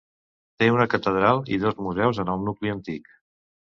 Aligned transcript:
Té 0.63 0.69
una 0.77 0.87
catedral 0.95 1.43
i 1.53 1.61
dos 1.67 1.79
museus 1.89 2.25
en 2.27 2.37
el 2.37 2.45
nucli 2.51 2.77
antic. 2.79 3.19